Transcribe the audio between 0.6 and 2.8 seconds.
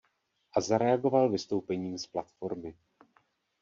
zareagoval vystoupením z Platformy.